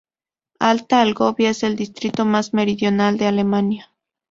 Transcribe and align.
Alta 0.57 0.99
Algovia 0.99 1.51
es 1.51 1.61
el 1.61 1.75
distrito 1.75 2.25
más 2.25 2.55
meridional 2.55 3.19
de 3.19 3.27
Alemania. 3.27 3.91